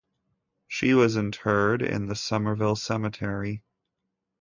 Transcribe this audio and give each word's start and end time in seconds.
She 0.67 0.95
was 0.95 1.15
interred 1.15 1.83
in 1.83 2.07
the 2.07 2.15
Somerville 2.15 2.75
Cemetery. 2.75 3.61